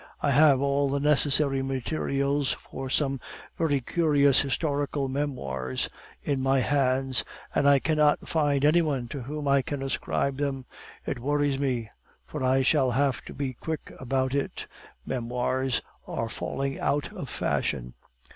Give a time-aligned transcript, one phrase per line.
[0.19, 3.19] I have all the necessary materials for some
[3.55, 5.89] very curious historical memoirs
[6.23, 10.65] in my hands, and I cannot find any one to whom I can ascribe them.
[11.05, 11.87] It worries me,
[12.25, 14.65] for I shall have to be quick about it.
[15.05, 17.93] Memoirs are falling out of fashion.